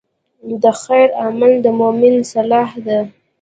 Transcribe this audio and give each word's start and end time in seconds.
د 0.61 0.63
خیر 0.81 1.09
عمل 1.23 1.51
د 1.65 1.67
مؤمن 1.79 2.15
سلاح 2.31 2.69
ده. 2.85 2.99